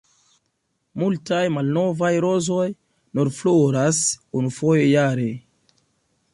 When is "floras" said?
3.41-4.03